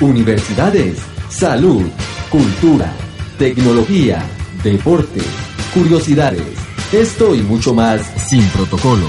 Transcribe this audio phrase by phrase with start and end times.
[0.00, 0.98] Universidades,
[1.28, 1.86] salud,
[2.30, 2.92] cultura,
[3.38, 4.24] tecnología,
[4.62, 5.20] deporte,
[5.74, 6.42] curiosidades,
[6.92, 9.06] esto y mucho más sin protocolo.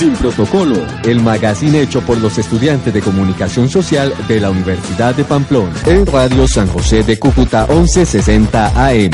[0.00, 5.24] Sin Protocolo, el magazine hecho por los estudiantes de comunicación social de la Universidad de
[5.24, 9.10] Pamplona, en Radio San José de Cúcuta 1160 AM.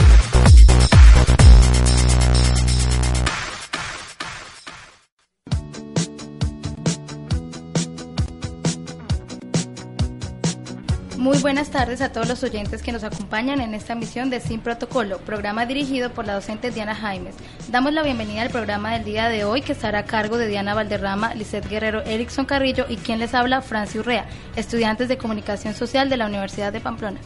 [11.77, 15.67] Tardes a todos los oyentes que nos acompañan en esta emisión de Sin Protocolo, programa
[15.67, 17.35] dirigido por la docente Diana Jaimes.
[17.69, 20.73] Damos la bienvenida al programa del día de hoy que estará a cargo de Diana
[20.73, 24.25] Valderrama, Lizeth Guerrero, Erickson Carrillo y quien les habla, Franci Urrea,
[24.57, 27.21] estudiantes de Comunicación Social de la Universidad de Pamplona.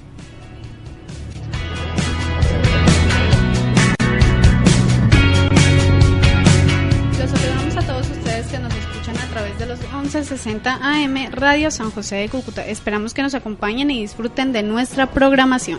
[9.80, 12.64] Los 1160 AM Radio San José de Cúcuta.
[12.66, 15.78] Esperamos que nos acompañen y disfruten de nuestra programación.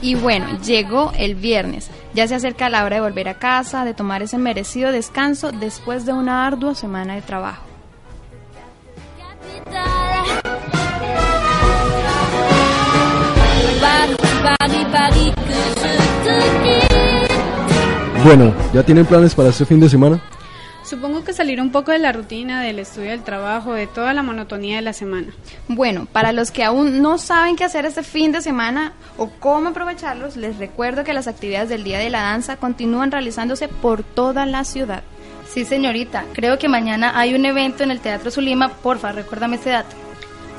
[0.00, 1.90] Y bueno, llegó el viernes.
[2.14, 6.06] Ya se acerca la hora de volver a casa, de tomar ese merecido descanso después
[6.06, 7.64] de una ardua semana de trabajo.
[18.24, 20.20] Bueno, ¿ya tienen planes para este fin de semana?
[20.88, 24.22] Supongo que salir un poco de la rutina, del estudio, del trabajo, de toda la
[24.22, 25.34] monotonía de la semana.
[25.68, 29.68] Bueno, para los que aún no saben qué hacer este fin de semana o cómo
[29.68, 34.46] aprovecharlos, les recuerdo que las actividades del Día de la Danza continúan realizándose por toda
[34.46, 35.02] la ciudad.
[35.52, 39.68] Sí, señorita, creo que mañana hay un evento en el Teatro Zulima, porfa, recuérdame ese
[39.68, 39.94] dato.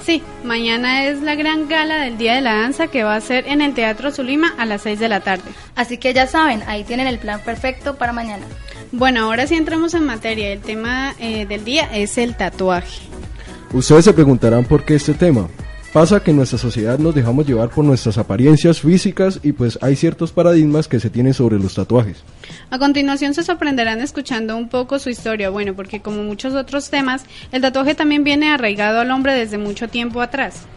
[0.05, 3.47] Sí, mañana es la gran gala del Día de la Danza que va a ser
[3.47, 5.49] en el Teatro Zulima a las 6 de la tarde.
[5.75, 8.45] Así que ya saben, ahí tienen el plan perfecto para mañana.
[8.91, 10.51] Bueno, ahora sí entramos en materia.
[10.51, 13.01] El tema eh, del día es el tatuaje.
[13.71, 15.47] Ustedes se preguntarán por qué este tema.
[15.93, 19.95] Pasa que en nuestra sociedad nos dejamos llevar por nuestras apariencias físicas y pues hay
[19.95, 22.23] ciertos paradigmas que se tienen sobre los tatuajes.
[22.69, 27.25] A continuación se sorprenderán escuchando un poco su historia, bueno, porque como muchos otros temas,
[27.51, 30.67] el tatuaje también viene arraigado al hombre desde mucho tiempo atrás.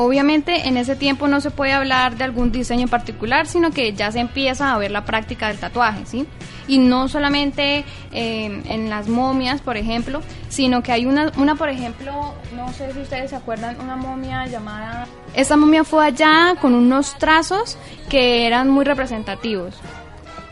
[0.00, 3.94] Obviamente en ese tiempo no se puede hablar de algún diseño en particular, sino que
[3.94, 6.24] ya se empieza a ver la práctica del tatuaje, ¿sí?
[6.68, 11.68] Y no solamente eh, en las momias, por ejemplo, sino que hay una, una, por
[11.68, 12.12] ejemplo,
[12.54, 15.08] no sé si ustedes se acuerdan, una momia llamada...
[15.34, 17.76] Esta momia fue allá con unos trazos
[18.08, 19.74] que eran muy representativos.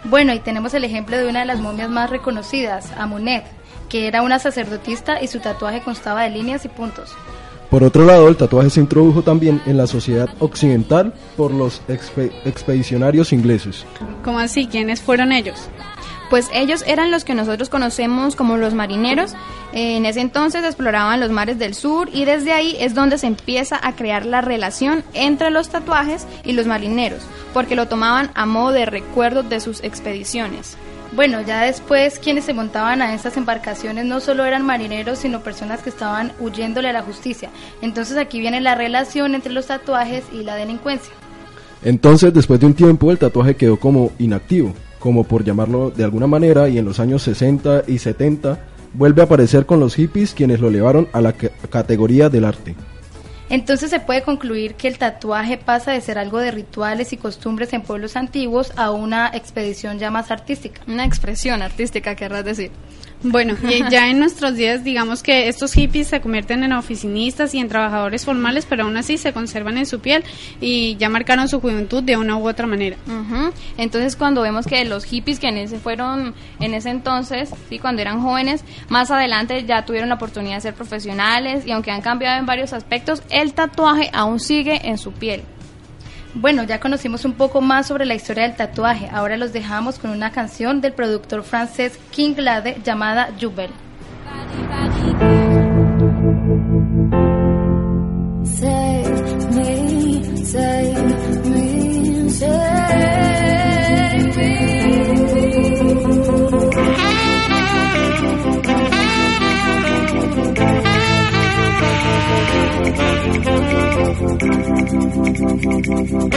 [0.03, 3.45] Bueno, y tenemos el ejemplo de una de las momias más reconocidas, Amunet,
[3.89, 7.15] que era una sacerdotista y su tatuaje constaba de líneas y puntos.
[7.77, 11.83] Por otro lado, el tatuaje se introdujo también en la sociedad occidental por los
[12.47, 13.85] expedicionarios ingleses.
[14.25, 14.67] ¿Cómo así?
[14.67, 15.69] ¿Quiénes fueron ellos?
[16.31, 19.35] Pues ellos eran los que nosotros conocemos como los marineros.
[19.75, 23.79] En ese entonces exploraban los mares del sur y desde ahí es donde se empieza
[23.83, 27.21] a crear la relación entre los tatuajes y los marineros,
[27.53, 30.79] porque lo tomaban a modo de recuerdo de sus expediciones.
[31.17, 35.83] Bueno, ya después quienes se montaban a estas embarcaciones no solo eran marineros, sino personas
[35.83, 37.49] que estaban huyéndole a la justicia.
[37.81, 41.15] Entonces aquí viene la relación entre los tatuajes y la delincuencia.
[41.83, 46.27] Entonces, después de un tiempo, el tatuaje quedó como inactivo, como por llamarlo de alguna
[46.27, 48.59] manera, y en los años 60 y 70
[48.93, 52.75] vuelve a aparecer con los hippies quienes lo elevaron a la categoría del arte.
[53.49, 57.73] Entonces se puede concluir que el tatuaje pasa de ser algo de rituales y costumbres
[57.73, 60.83] en pueblos antiguos a una expedición ya más artística.
[60.89, 62.73] Una expresión artística, querrás decir.
[63.23, 67.59] Bueno, y ya en nuestros días, digamos que estos hippies se convierten en oficinistas y
[67.59, 70.25] en trabajadores formales, pero aún así se conservan en su piel
[70.61, 72.97] y ya marcaron su juventud de una u otra manera.
[73.79, 78.03] Entonces, cuando vemos que los hippies que en ese fueron en ese entonces, sí, cuando
[78.03, 82.39] eran jóvenes, más adelante ya tuvieron la oportunidad de ser profesionales y aunque han cambiado
[82.39, 85.43] en varios aspectos, el tatuaje aún sigue en su piel.
[86.39, 89.09] Bueno, ya conocimos un poco más sobre la historia del tatuaje.
[89.11, 93.71] Ahora los dejamos con una canción del productor francés King Glade llamada Jubel.
[115.87, 116.37] Bueno,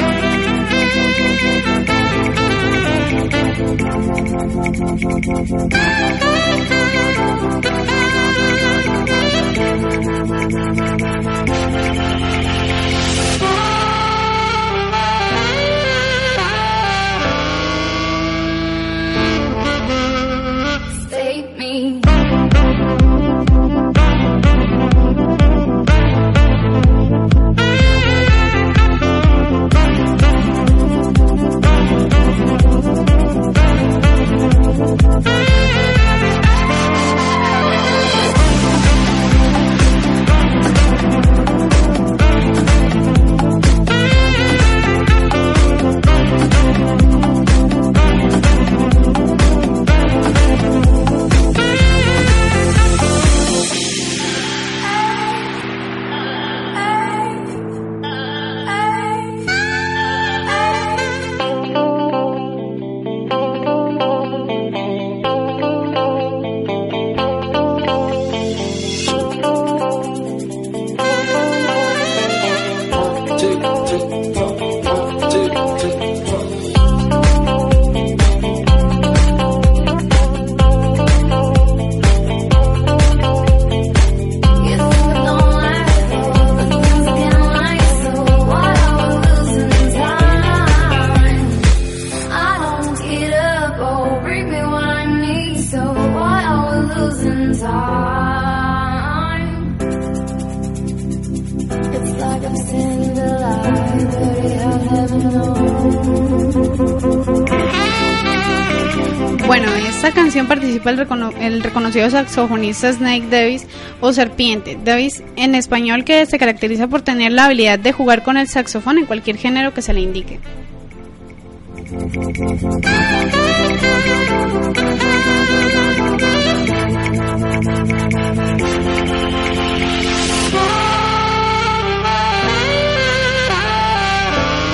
[110.85, 111.07] el,
[111.41, 113.67] el, reconocido saxofonista Snake Davis
[113.99, 114.77] o Serpiente.
[114.83, 118.97] Davis en español que se caracteriza por tener la habilidad de jugar con el saxofón
[118.97, 120.39] en cualquier género que se le indique.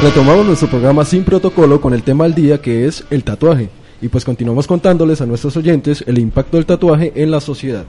[0.04, 3.70] Retomamos nuestro programa sin protocolo con el tema del día que es el tatuaje.
[4.06, 7.86] Y pues continuamos contándoles a nuestros oyentes el impacto del tatuaje en la sociedad.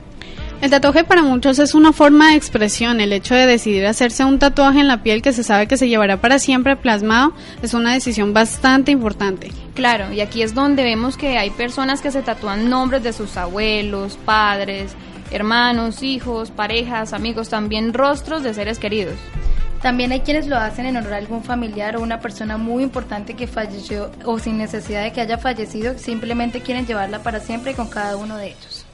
[0.63, 2.99] El tatuaje para muchos es una forma de expresión.
[2.99, 5.87] El hecho de decidir hacerse un tatuaje en la piel que se sabe que se
[5.87, 9.51] llevará para siempre plasmado es una decisión bastante importante.
[9.75, 13.37] Claro, y aquí es donde vemos que hay personas que se tatúan nombres de sus
[13.37, 14.95] abuelos, padres,
[15.29, 19.13] hermanos, hijos, parejas, amigos, también rostros de seres queridos.
[19.81, 23.35] También hay quienes lo hacen en honor a algún familiar o una persona muy importante
[23.35, 27.87] que falleció o sin necesidad de que haya fallecido, simplemente quieren llevarla para siempre con
[27.87, 28.85] cada uno de ellos.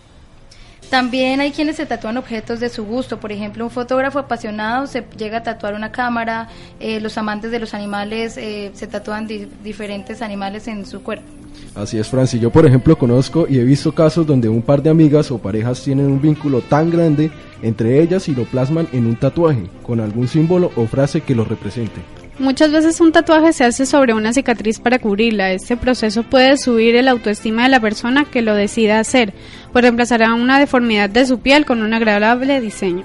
[0.89, 5.03] También hay quienes se tatúan objetos de su gusto, por ejemplo, un fotógrafo apasionado se
[5.17, 6.49] llega a tatuar una cámara,
[6.79, 11.42] eh, los amantes de los animales eh, se tatúan diferentes animales en su cuerpo.
[11.75, 12.39] Así es, Francis.
[12.39, 15.81] Yo, por ejemplo, conozco y he visto casos donde un par de amigas o parejas
[15.81, 17.31] tienen un vínculo tan grande
[17.63, 21.45] entre ellas y lo plasman en un tatuaje, con algún símbolo o frase que lo
[21.45, 22.01] represente.
[22.39, 25.51] Muchas veces un tatuaje se hace sobre una cicatriz para cubrirla.
[25.51, 29.33] Este proceso puede subir el autoestima de la persona que lo decida hacer,
[29.71, 33.03] pues reemplazará una deformidad de su piel con un agradable diseño.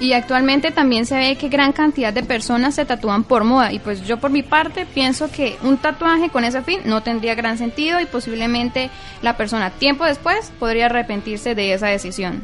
[0.00, 3.78] Y actualmente también se ve que gran cantidad de personas se tatúan por moda y
[3.80, 7.58] pues yo por mi parte pienso que un tatuaje con ese fin no tendría gran
[7.58, 8.88] sentido y posiblemente
[9.20, 12.42] la persona tiempo después podría arrepentirse de esa decisión.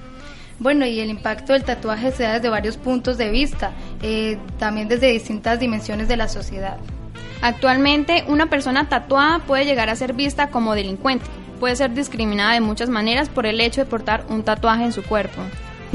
[0.58, 4.88] Bueno, y el impacto del tatuaje se da desde varios puntos de vista, eh, también
[4.88, 6.76] desde distintas dimensiones de la sociedad.
[7.40, 11.26] Actualmente, una persona tatuada puede llegar a ser vista como delincuente.
[11.58, 15.02] Puede ser discriminada de muchas maneras por el hecho de portar un tatuaje en su
[15.02, 15.40] cuerpo.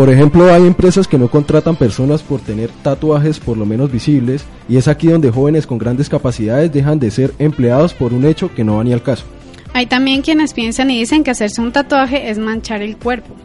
[0.02, 4.46] Por ejemplo, hay empresas que no contratan personas por tener tatuajes por lo menos visibles
[4.68, 8.52] y es aquí donde jóvenes con grandes capacidades dejan de ser empleados por un hecho
[8.52, 9.26] que no va ni al caso.
[9.74, 13.36] Hay también quienes piensan y dicen que hacerse un tatuaje es manchar el cuerpo.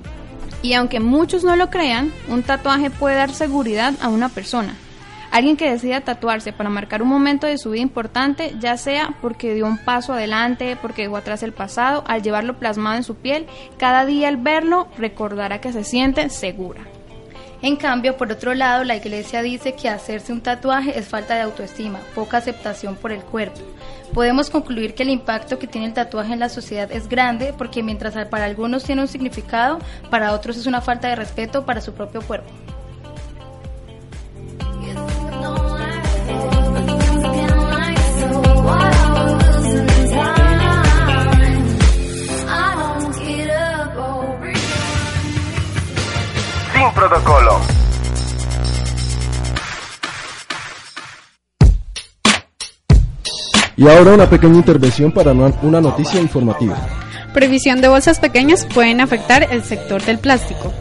[0.62, 4.74] Y aunque muchos no lo crean, un tatuaje puede dar seguridad a una persona.
[5.36, 9.52] Alguien que decida tatuarse para marcar un momento de su vida importante, ya sea porque
[9.52, 13.44] dio un paso adelante, porque dejó atrás el pasado, al llevarlo plasmado en su piel,
[13.76, 16.86] cada día al verlo recordará que se siente segura.
[17.60, 21.42] En cambio, por otro lado, la iglesia dice que hacerse un tatuaje es falta de
[21.42, 23.60] autoestima, poca aceptación por el cuerpo.
[24.14, 27.82] Podemos concluir que el impacto que tiene el tatuaje en la sociedad es grande porque
[27.82, 31.92] mientras para algunos tiene un significado, para otros es una falta de respeto para su
[31.92, 32.48] propio cuerpo.
[46.96, 47.60] protocolo.
[53.76, 56.76] Y ahora una pequeña intervención para una noticia informativa.
[57.34, 60.72] Previsión de bolsas pequeñas pueden afectar el sector del plástico.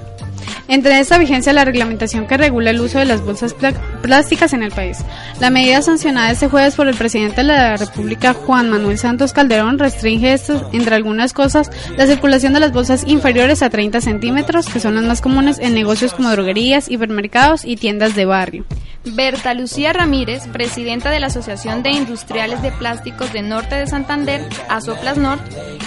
[0.67, 3.55] Entre esta vigencia la reglamentación que regula el uso de las bolsas
[4.01, 4.97] plásticas en el país.
[5.39, 9.79] La medida sancionada este jueves por el presidente de la República, Juan Manuel Santos Calderón,
[9.79, 10.35] restringe
[10.73, 15.03] entre algunas cosas, la circulación de las bolsas inferiores a 30 centímetros, que son las
[15.03, 18.65] más comunes en negocios como droguerías, hipermercados y tiendas de barrio.
[19.05, 24.41] Berta Lucía Ramírez, presidenta de la Asociación de Industriales de Plásticos de Norte de Santander,
[24.67, 25.39] Asoplas Nord,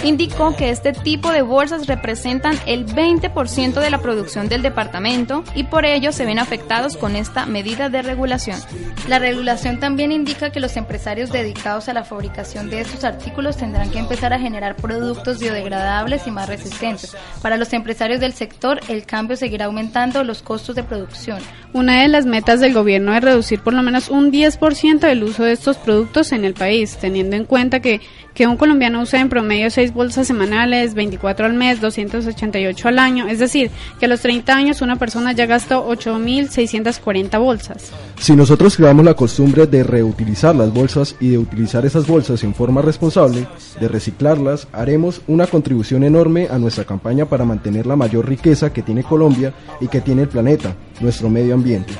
[0.03, 5.63] indicó que este tipo de bolsas representan el 20% de la producción del departamento y
[5.63, 8.59] por ello se ven afectados con esta medida de regulación.
[9.07, 13.91] La regulación también indica que los empresarios dedicados a la fabricación de estos artículos tendrán
[13.91, 17.17] que empezar a generar productos biodegradables y más resistentes.
[17.41, 21.39] Para los empresarios del sector, el cambio seguirá aumentando los costos de producción.
[21.73, 25.43] Una de las metas del gobierno es reducir por lo menos un 10% el uso
[25.43, 28.01] de estos productos en el país, teniendo en cuenta que
[28.39, 33.27] que un colombiano usa en promedio 6 bolsas semanales, 24 al mes, 288 al año.
[33.27, 37.91] Es decir, que a los 30 años una persona ya gastó 8.640 bolsas.
[38.17, 42.55] Si nosotros creamos la costumbre de reutilizar las bolsas y de utilizar esas bolsas en
[42.55, 43.45] forma responsable,
[43.77, 48.83] de reciclarlas, haremos una contribución enorme a nuestra campaña para mantener la mayor riqueza que
[48.83, 51.93] tiene Colombia y que tiene el planeta, nuestro medio ambiente.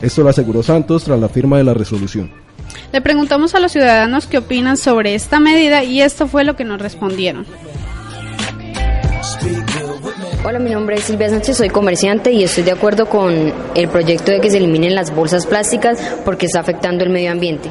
[0.00, 2.30] Esto lo aseguró Santos tras la firma de la resolución.
[2.92, 6.64] Le preguntamos a los ciudadanos qué opinan sobre esta medida y esto fue lo que
[6.64, 7.46] nos respondieron.
[10.44, 14.30] Hola, mi nombre es Silvia Sánchez, soy comerciante y estoy de acuerdo con el proyecto
[14.30, 17.68] de que se eliminen las bolsas plásticas porque está afectando el medio ambiente.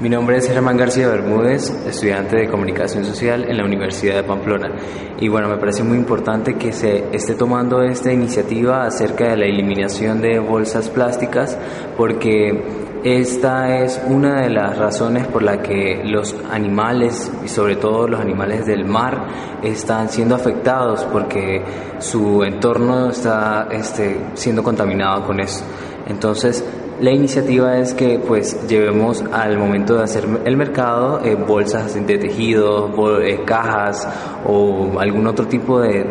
[0.00, 4.72] Mi nombre es Germán García Bermúdez, estudiante de Comunicación Social en la Universidad de Pamplona.
[5.20, 9.44] Y bueno, me parece muy importante que se esté tomando esta iniciativa acerca de la
[9.44, 11.56] eliminación de bolsas plásticas
[11.96, 12.60] porque
[13.04, 18.20] esta es una de las razones por la que los animales, y sobre todo los
[18.20, 19.28] animales del mar,
[19.62, 21.62] están siendo afectados porque
[22.00, 25.64] su entorno está este, siendo contaminado con eso.
[26.06, 26.64] Entonces,
[27.04, 32.16] la iniciativa es que pues llevemos al momento de hacer el mercado eh, bolsas de
[32.16, 34.08] tejido, eh, cajas
[34.46, 36.04] o algún otro tipo de,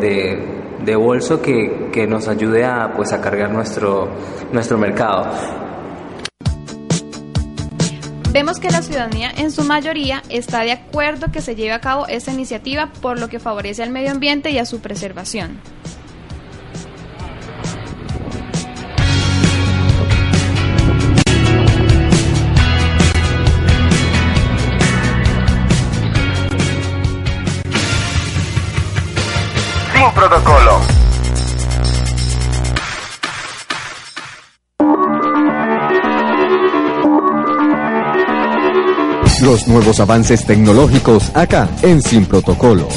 [0.84, 4.08] de, bolso que, que, nos ayude a pues a cargar nuestro,
[4.52, 5.32] nuestro mercado.
[8.30, 12.06] Vemos que la ciudadanía en su mayoría está de acuerdo que se lleve a cabo
[12.06, 15.58] esta iniciativa por lo que favorece al medio ambiente y a su preservación.
[30.12, 30.80] Protocolo.
[39.42, 42.88] Los nuevos avances tecnológicos acá en Sin Protocolo.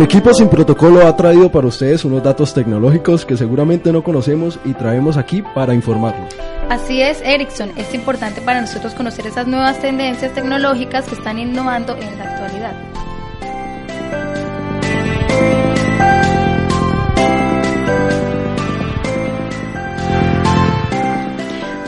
[0.00, 4.58] El equipo sin protocolo ha traído para ustedes unos datos tecnológicos que seguramente no conocemos
[4.64, 6.34] y traemos aquí para informarlos.
[6.70, 7.70] Así es, Ericsson.
[7.76, 12.72] Es importante para nosotros conocer esas nuevas tendencias tecnológicas que están innovando en la actualidad.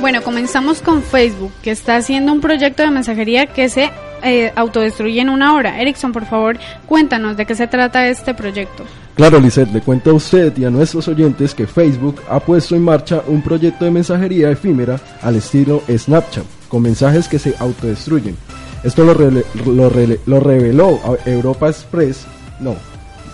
[0.03, 3.91] Bueno, comenzamos con Facebook, que está haciendo un proyecto de mensajería que se
[4.23, 5.81] eh, autodestruye en una hora.
[5.81, 8.85] Erickson, por favor, cuéntanos de qué se trata este proyecto.
[9.15, 12.83] Claro, Lizeth, le cuento a usted y a nuestros oyentes que Facebook ha puesto en
[12.83, 18.37] marcha un proyecto de mensajería efímera al estilo Snapchat, con mensajes que se autodestruyen.
[18.83, 22.27] Esto lo, lo reveló Europa Express,
[22.59, 22.75] no,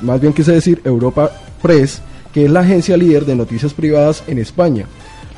[0.02, 1.30] más bien quise decir Europa
[1.62, 2.00] Press,
[2.32, 4.86] que es la agencia líder de noticias privadas en España.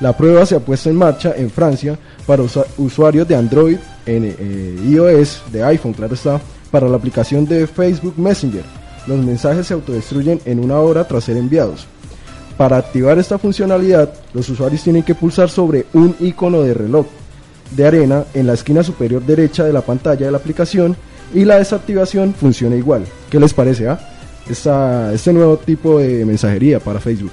[0.00, 2.42] La prueba se ha puesto en marcha en Francia para
[2.78, 3.76] usuarios de Android,
[4.17, 6.40] en eh, iOS, de iPhone, claro está,
[6.71, 8.64] para la aplicación de Facebook Messenger.
[9.07, 11.87] Los mensajes se autodestruyen en una hora tras ser enviados.
[12.57, 17.07] Para activar esta funcionalidad, los usuarios tienen que pulsar sobre un icono de reloj
[17.71, 20.97] de arena en la esquina superior derecha de la pantalla de la aplicación
[21.33, 23.05] y la desactivación funciona igual.
[23.31, 23.88] ¿Qué les parece?
[23.88, 23.99] Ah?
[24.49, 27.31] este nuevo tipo de mensajería para Facebook.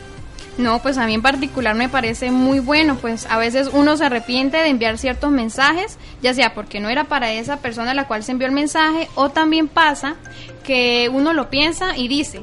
[0.58, 4.06] No, pues a mí en particular me parece muy bueno, pues a veces uno se
[4.06, 8.08] arrepiente de enviar ciertos mensajes, ya sea porque no era para esa persona a la
[8.08, 10.16] cual se envió el mensaje, o también pasa
[10.64, 12.42] que uno lo piensa y dice,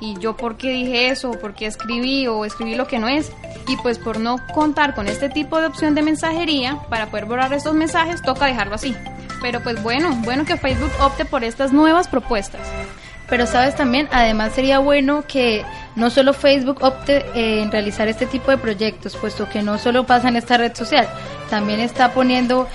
[0.00, 1.32] ¿y yo por qué dije eso?
[1.32, 3.32] ¿Por qué escribí o escribí lo que no es?
[3.66, 7.52] Y pues por no contar con este tipo de opción de mensajería, para poder borrar
[7.52, 8.94] estos mensajes, toca dejarlo así
[9.42, 12.60] Pero pues bueno, bueno que Facebook opte por estas nuevas propuestas.
[13.28, 15.64] Pero sabes también, además sería bueno que
[15.96, 20.06] no solo Facebook opte eh, en realizar este tipo de proyectos, puesto que no solo
[20.06, 21.08] pasa en esta red social,
[21.50, 22.68] también está poniendo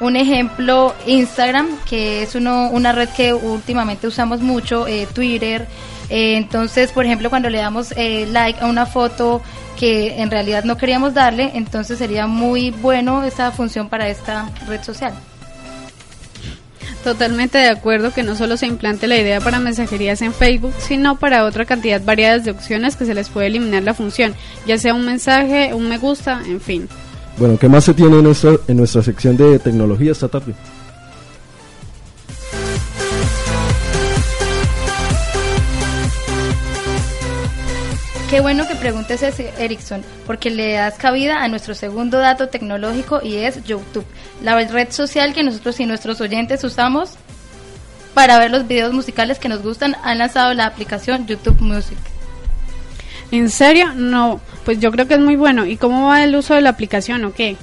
[0.00, 5.66] un ejemplo Instagram, que es uno, una red que últimamente usamos mucho, eh, Twitter.
[6.08, 9.42] Eh, entonces, por ejemplo, cuando le damos like a una foto
[9.78, 14.82] que en realidad no queríamos darle, entonces sería muy bueno esta función para esta red
[14.82, 15.12] social.
[17.04, 21.16] Totalmente de acuerdo que no solo se implante la idea para mensajerías en Facebook, sino
[21.16, 24.34] para otra cantidad variada de opciones que se les puede eliminar la función,
[24.66, 26.88] ya sea un mensaje, un me gusta, en fin.
[27.38, 30.54] Bueno, ¿qué más se tiene en nuestra, en nuestra sección de tecnología esta tarde?
[38.30, 43.20] Qué bueno que preguntes ese, Erickson, porque le das cabida a nuestro segundo dato tecnológico
[43.22, 44.04] y es YouTube,
[44.42, 47.14] la red social que nosotros y nuestros oyentes usamos
[48.12, 49.96] para ver los videos musicales que nos gustan.
[50.02, 51.96] Han lanzado la aplicación YouTube Music.
[53.30, 53.94] ¿En serio?
[53.94, 55.64] No, pues yo creo que es muy bueno.
[55.64, 57.56] ¿Y cómo va el uso de la aplicación o qué?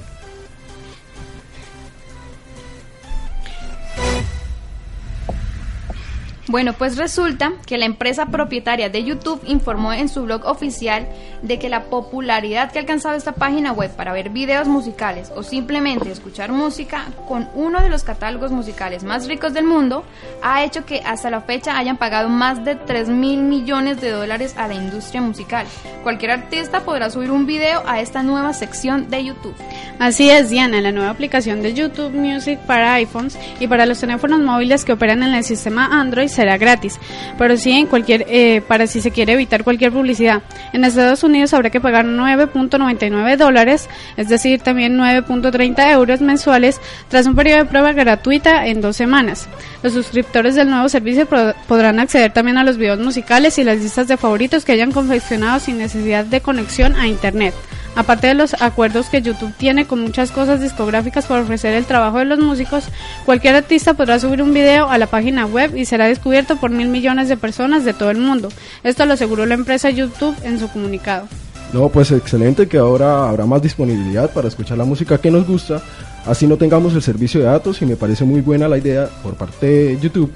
[6.48, 11.08] Bueno, pues resulta que la empresa propietaria de YouTube informó en su blog oficial
[11.42, 15.42] de que la popularidad que ha alcanzado esta página web para ver videos musicales o
[15.42, 20.04] simplemente escuchar música con uno de los catálogos musicales más ricos del mundo
[20.40, 24.54] ha hecho que hasta la fecha hayan pagado más de 3 mil millones de dólares
[24.56, 25.66] a la industria musical.
[26.04, 29.56] Cualquier artista podrá subir un video a esta nueva sección de YouTube.
[29.98, 34.40] Así es, Diana, la nueva aplicación de YouTube Music para iPhones y para los teléfonos
[34.40, 36.98] móviles que operan en el sistema Android será gratis,
[37.38, 40.42] pero sí en cualquier, eh, para si se quiere evitar cualquier publicidad.
[40.72, 47.26] En Estados Unidos habrá que pagar 9.99 dólares, es decir, también 9.30 euros mensuales, tras
[47.26, 49.48] un periodo de prueba gratuita en dos semanas.
[49.82, 51.26] Los suscriptores del nuevo servicio
[51.66, 55.58] podrán acceder también a los videos musicales y las listas de favoritos que hayan confeccionado
[55.60, 57.54] sin necesidad de conexión a Internet.
[57.96, 62.18] Aparte de los acuerdos que YouTube tiene con muchas cosas discográficas para ofrecer el trabajo
[62.18, 62.84] de los músicos,
[63.24, 66.88] cualquier artista podrá subir un video a la página web y será descubierto por mil
[66.88, 68.50] millones de personas de todo el mundo.
[68.84, 71.26] Esto lo aseguró la empresa YouTube en su comunicado.
[71.72, 75.80] No, pues excelente que ahora habrá más disponibilidad para escuchar la música que nos gusta,
[76.26, 79.34] así no tengamos el servicio de datos y me parece muy buena la idea por
[79.34, 80.30] parte de YouTube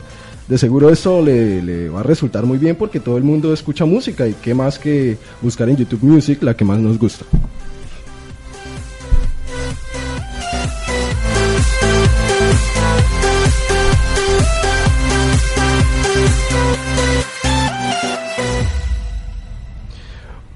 [0.50, 4.26] de seguro esto le, va a resultar muy bien porque todo el mundo escucha música
[4.26, 7.24] y qué más que buscar en YouTube Music la que más nos gusta.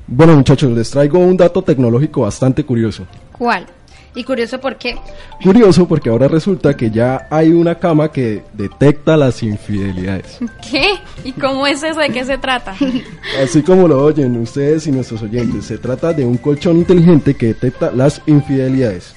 [0.08, 3.06] Bueno muchachos, les traigo un dato tecnológico bastante curioso.
[3.30, 3.64] ¿Cuál?
[4.14, 4.96] Y curioso por qué.
[5.42, 10.38] Curioso porque ahora resulta que ya hay una cama que detecta las infidelidades.
[10.70, 10.94] ¿Qué?
[11.24, 11.98] ¿Y cómo es eso?
[11.98, 12.76] ¿De qué se trata?
[13.42, 17.46] Así como lo oyen ustedes y nuestros oyentes, se trata de un colchón inteligente que
[17.46, 19.16] detecta las infidelidades.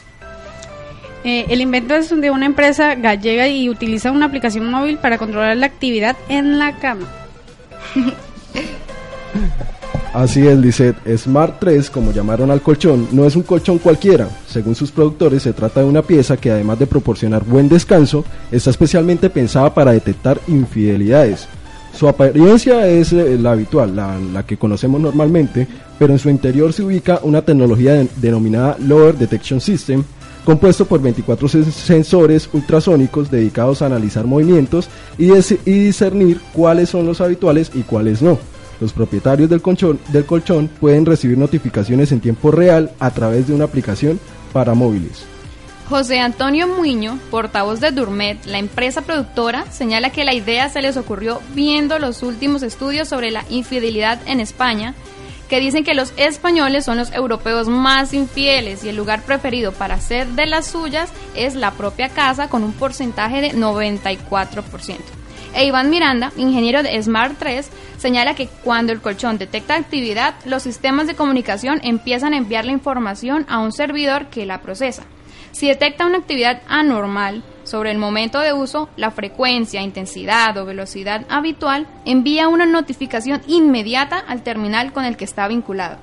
[1.24, 5.58] Eh, el invento es de una empresa gallega y utiliza una aplicación móvil para controlar
[5.58, 7.08] la actividad en la cama.
[10.18, 10.96] Así es, Lisset.
[11.16, 14.28] Smart 3, como llamaron al colchón, no es un colchón cualquiera.
[14.48, 18.72] Según sus productores, se trata de una pieza que además de proporcionar buen descanso, está
[18.72, 21.48] especialmente pensada para detectar infidelidades.
[21.94, 25.68] Su apariencia es eh, la habitual, la, que conocemos normalmente,
[26.00, 30.04] pero en su interior se ubica una tecnología denominada Lower Detection System,
[30.44, 35.30] compuesto por 24 sensores ultrasónicos dedicados a analizar movimientos y
[35.64, 38.40] discernir cuáles son los habituales y cuáles no.
[38.80, 44.20] Los propietarios del colchón, pueden recibir notificaciones en tiempo real a través de una aplicación
[44.54, 45.26] para móviles.
[45.90, 50.98] José Antonio Muño, portavoz de Durmet, la empresa productora, señala que la idea se les
[50.98, 54.94] ocurrió viendo los últimos estudios sobre la infidelidad en España,
[55.48, 59.96] que dicen que los españoles son los europeos más infieles y el lugar preferido para
[59.96, 64.98] hacer de las suyas es la propia casa con un porcentaje de 94%.
[65.54, 70.64] E Iván Miranda, ingeniero de Smart 3, señala que cuando el colchón detecta actividad, los
[70.64, 75.04] sistemas de comunicación empiezan a enviar la información a un servidor que la procesa.
[75.52, 81.26] Si detecta una actividad anormal sobre el momento de uso, la frecuencia, intensidad o velocidad
[81.30, 85.98] habitual, envía una notificación inmediata al terminal con el que está vinculado.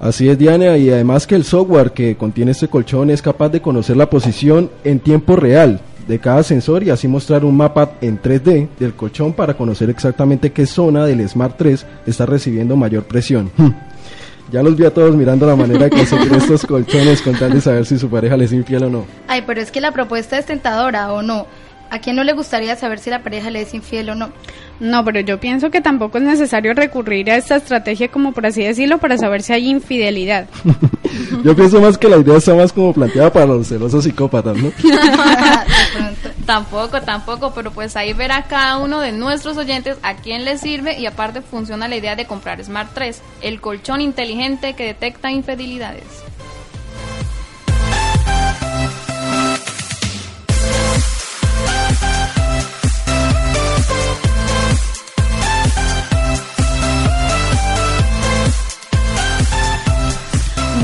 [0.00, 3.60] Así es, Diana, y además que el software que contiene este colchón es capaz de
[3.60, 8.20] conocer la posición en tiempo real de cada sensor y así mostrar un mapa en
[8.20, 13.50] 3D del colchón para conocer exactamente qué zona del Smart 3 está recibiendo mayor presión.
[14.52, 17.54] Ya los vi a todos mirando la manera que se crean estos colchones con tal
[17.54, 19.06] de saber si su pareja les es infiel o no.
[19.26, 21.46] Ay, pero es que la propuesta es tentadora o no.
[21.90, 24.32] ¿A quién no le gustaría saber si la pareja le es infiel o no?
[24.80, 28.64] No, pero yo pienso que tampoco es necesario recurrir a esta estrategia, como por así
[28.64, 30.48] decirlo, para saber si hay infidelidad.
[31.44, 34.72] yo pienso más que la idea está más como planteada para los celosos psicópatas, ¿no?
[36.46, 40.98] tampoco, tampoco, pero pues ahí verá cada uno de nuestros oyentes a quién le sirve
[40.98, 46.24] y aparte funciona la idea de comprar Smart 3, el colchón inteligente que detecta infidelidades.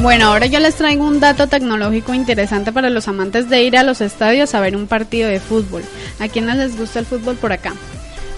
[0.02, 3.82] Bueno, ahora yo les traigo un dato tecnológico interesante para los amantes de ir a
[3.82, 5.82] los estadios a ver un partido de fútbol.
[6.18, 7.74] ¿A quiénes les gusta el fútbol por acá?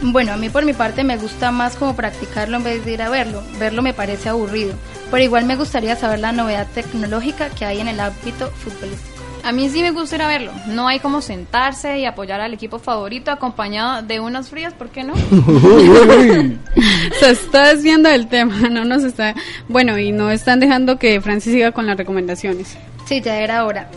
[0.01, 3.03] Bueno, a mí por mi parte me gusta más como practicarlo en vez de ir
[3.03, 3.45] a verlo.
[3.61, 4.75] Verlo me parece aburrido,
[5.13, 9.12] pero igual me gustaría saber la novedad tecnológica que hay en el ámbito futbolístico.
[9.45, 10.53] A mí sí me gusta ir a verlo.
[10.69, 15.03] No hay como sentarse y apoyar al equipo favorito acompañado de unas frías, ¿por qué
[15.03, 15.15] no?
[17.21, 19.35] Se está desviando del tema, no nos está...
[19.69, 22.77] Bueno, y no están dejando que Francis siga con las recomendaciones.
[23.07, 23.89] Sí, ya era hora.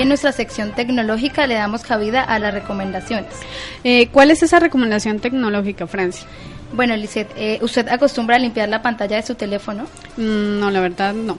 [0.00, 3.34] Hoy en nuestra sección tecnológica le damos cabida a las recomendaciones.
[3.84, 6.26] Eh, ¿Cuál es esa recomendación tecnológica, Francia?
[6.72, 9.84] Bueno, Lisette, eh, ¿usted acostumbra a limpiar la pantalla de su teléfono?
[10.16, 11.36] Mm, no, la verdad no.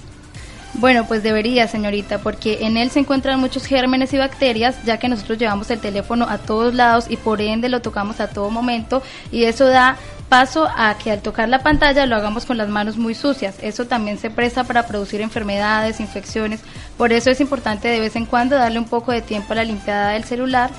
[0.76, 5.10] Bueno, pues debería, señorita, porque en él se encuentran muchos gérmenes y bacterias, ya que
[5.10, 9.02] nosotros llevamos el teléfono a todos lados y por ende lo tocamos a todo momento
[9.32, 9.98] y eso da
[10.32, 13.56] paso a que al tocar la pantalla lo hagamos con las manos muy sucias.
[13.62, 16.62] Eso también se presta para producir enfermedades, infecciones.
[16.98, 19.66] Por eso es importante de vez en cuando darle un poco de tiempo a la
[19.66, 20.70] limpiada del celular.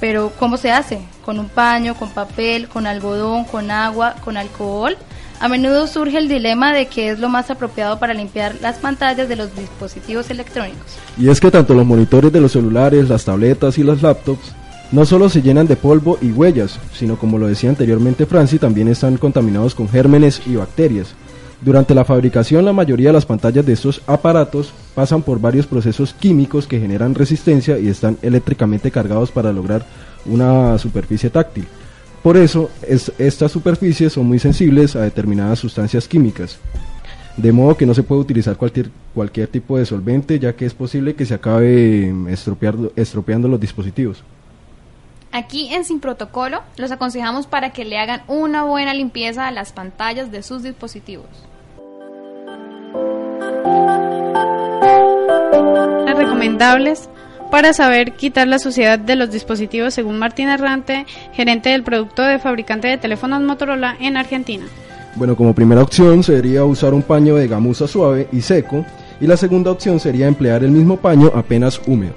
[0.00, 0.98] Pero ¿cómo se hace?
[1.24, 4.96] Con un paño, con papel, con algodón, con agua, con alcohol.
[5.38, 9.28] A menudo surge el dilema de qué es lo más apropiado para limpiar las pantallas
[9.28, 10.96] de los dispositivos electrónicos.
[11.16, 14.52] Y es que tanto los monitores de los celulares, las tabletas y las laptops
[14.92, 18.88] no solo se llenan de polvo y huellas, sino como lo decía anteriormente Franci, también
[18.88, 21.14] están contaminados con gérmenes y bacterias.
[21.62, 26.12] Durante la fabricación la mayoría de las pantallas de estos aparatos pasan por varios procesos
[26.12, 29.86] químicos que generan resistencia y están eléctricamente cargados para lograr
[30.26, 31.66] una superficie táctil.
[32.22, 32.68] Por eso
[33.18, 36.58] estas superficies son muy sensibles a determinadas sustancias químicas.
[37.38, 40.74] De modo que no se puede utilizar cualquier, cualquier tipo de solvente ya que es
[40.74, 42.12] posible que se acabe
[42.96, 44.22] estropeando los dispositivos.
[45.32, 49.72] Aquí en Sin Protocolo los aconsejamos para que le hagan una buena limpieza a las
[49.72, 51.26] pantallas de sus dispositivos.
[56.14, 57.08] Recomendables
[57.50, 62.38] para saber quitar la suciedad de los dispositivos según Martín Errante, gerente del producto de
[62.38, 64.66] fabricante de teléfonos Motorola en Argentina.
[65.14, 68.84] Bueno, como primera opción sería usar un paño de gamuza suave y seco
[69.22, 72.12] y la segunda opción sería emplear el mismo paño apenas húmedo.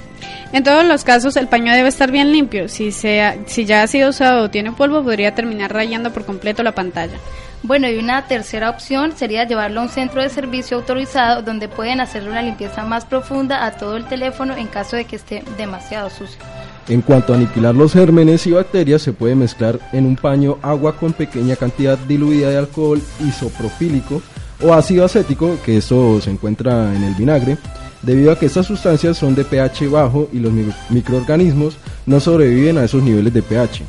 [0.51, 3.87] En todos los casos el paño debe estar bien limpio, si, sea, si ya ha
[3.87, 7.13] sido usado o tiene polvo podría terminar rayando por completo la pantalla.
[7.61, 12.01] Bueno, y una tercera opción sería llevarlo a un centro de servicio autorizado donde pueden
[12.01, 16.09] hacerle una limpieza más profunda a todo el teléfono en caso de que esté demasiado
[16.09, 16.39] sucio.
[16.87, 20.97] En cuanto a aniquilar los gérmenes y bacterias, se puede mezclar en un paño agua
[20.97, 24.23] con pequeña cantidad diluida de alcohol isopropílico
[24.61, 27.57] o ácido acético, que esto se encuentra en el vinagre,
[28.01, 30.53] debido a que estas sustancias son de pH bajo y los
[30.89, 33.83] microorganismos no sobreviven a esos niveles de pH.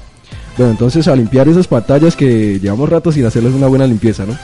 [0.56, 4.36] Bueno, entonces a limpiar esas pantallas que llevamos rato sin hacerles una buena limpieza, ¿no?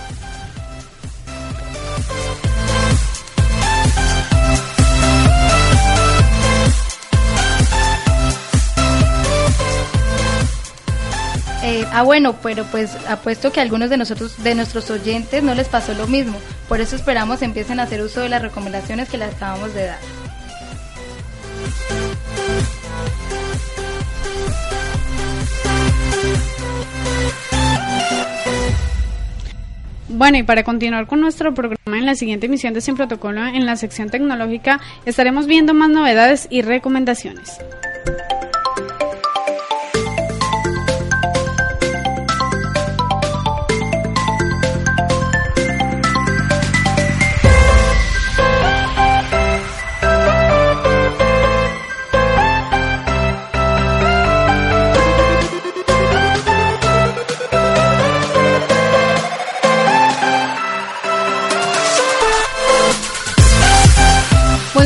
[12.03, 15.69] Ah, bueno, pero pues apuesto que a algunos de nosotros, de nuestros oyentes, no les
[15.69, 16.37] pasó lo mismo.
[16.69, 19.99] Por eso esperamos empiecen a hacer uso de las recomendaciones que les acabamos de dar.
[30.09, 33.65] Bueno, y para continuar con nuestro programa en la siguiente emisión de Sin Protocolo, en
[33.65, 37.61] la sección tecnológica, estaremos viendo más novedades y recomendaciones.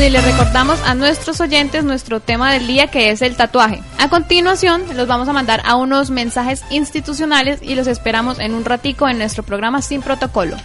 [0.07, 3.83] Y les recordamos a nuestros oyentes nuestro tema del día que es el tatuaje.
[3.99, 8.63] A continuación los vamos a mandar a unos mensajes institucionales y los esperamos en un
[8.63, 10.55] ratico en nuestro programa Sin Protocolo.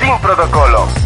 [0.00, 1.05] Sin Protocolo.